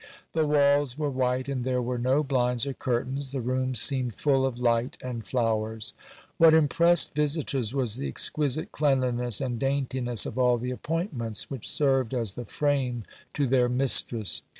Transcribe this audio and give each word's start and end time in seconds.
The 0.33 0.47
walls 0.47 0.97
were 0.97 1.11
white 1.11 1.47
and 1.47 1.63
there 1.63 1.79
were 1.79 1.99
no 1.99 2.23
blinds 2.23 2.65
or 2.65 2.73
curtains; 2.73 3.29
the 3.29 3.39
room 3.39 3.75
seemed 3.75 4.15
full 4.15 4.47
of 4.47 4.57
light 4.57 4.97
and 4.99 5.23
flowers. 5.23 5.93
What 6.39 6.55
impressed 6.55 7.13
visitors 7.13 7.75
was 7.75 7.97
the 7.97 8.07
exquisite 8.07 8.71
cleanliness 8.71 9.39
and 9.39 9.59
daintiness 9.59 10.25
of 10.25 10.39
all 10.39 10.57
the 10.57 10.71
appointments 10.71 11.51
which 11.51 11.69
served 11.69 12.15
as 12.15 12.33
the 12.33 12.45
frame 12.45 13.03
to 13.35 13.45
their 13.45 13.69
mistress. 13.69 14.41